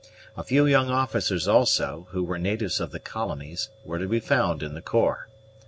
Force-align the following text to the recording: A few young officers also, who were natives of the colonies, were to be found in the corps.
A 0.35 0.43
few 0.43 0.65
young 0.65 0.89
officers 0.89 1.47
also, 1.47 2.07
who 2.09 2.23
were 2.23 2.39
natives 2.39 2.79
of 2.79 2.89
the 2.91 2.99
colonies, 2.99 3.69
were 3.85 3.99
to 3.99 4.07
be 4.07 4.19
found 4.19 4.63
in 4.63 4.73
the 4.73 4.81
corps. 4.81 5.27